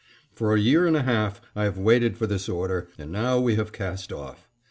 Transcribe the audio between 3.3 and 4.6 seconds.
we have cast off.